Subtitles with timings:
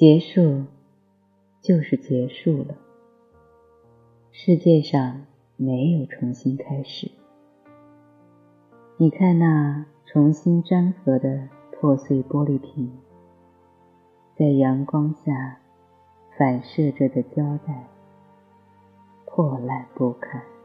[0.00, 0.64] 结束
[1.60, 2.74] 就是结束了。
[4.32, 5.26] 世界上
[5.58, 7.10] 没有重新开始。
[8.96, 12.90] 你看那重新粘合的破碎玻璃瓶
[14.34, 15.58] 在阳光下
[16.38, 17.86] 反射着的胶带
[19.26, 20.59] 破烂不堪。